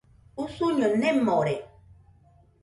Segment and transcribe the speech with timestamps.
[0.43, 1.55] Usuño nemore.